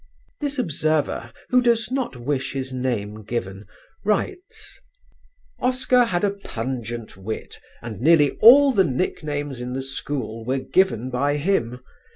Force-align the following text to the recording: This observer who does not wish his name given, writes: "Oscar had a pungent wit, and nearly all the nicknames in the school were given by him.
This 0.39 0.57
observer 0.57 1.31
who 1.49 1.61
does 1.61 1.91
not 1.91 2.15
wish 2.15 2.53
his 2.53 2.73
name 2.73 3.21
given, 3.21 3.67
writes: 4.03 4.81
"Oscar 5.59 6.05
had 6.05 6.23
a 6.23 6.31
pungent 6.31 7.15
wit, 7.15 7.59
and 7.83 8.01
nearly 8.01 8.31
all 8.41 8.71
the 8.71 8.83
nicknames 8.83 9.61
in 9.61 9.73
the 9.73 9.83
school 9.83 10.43
were 10.43 10.57
given 10.57 11.11
by 11.11 11.37
him. 11.37 11.81